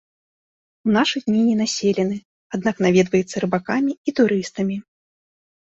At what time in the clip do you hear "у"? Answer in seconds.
0.87-0.93